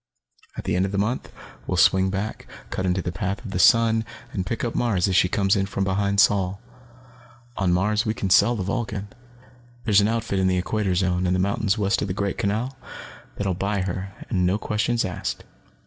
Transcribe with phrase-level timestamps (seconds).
[0.57, 1.31] "At the end of the month,
[1.67, 5.15] we'll swing back, cut into the path of the sun, and pick up Mars as
[5.15, 6.59] she comes in from behind Sol.
[7.57, 9.09] "On Mars, we can sell the Vulcan.
[9.85, 12.75] There's an outfit in the Equator Zone, in the mountains west of the Great Canal,
[13.35, 15.43] that will buy her and no questions asked.